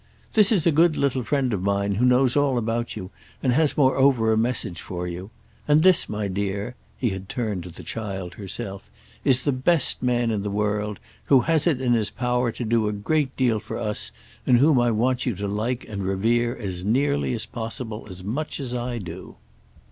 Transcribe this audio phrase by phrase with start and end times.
[0.33, 3.11] "This is a good little friend of mine who knows all about you
[3.43, 5.29] and has moreover a message for you.
[5.67, 10.49] And this, my dear"—he had turned to the child herself—"is the best man in the
[10.49, 14.11] world, who has it in his power to do a great deal for us
[14.47, 18.59] and whom I want you to like and revere as nearly as possible as much
[18.59, 19.35] as I do."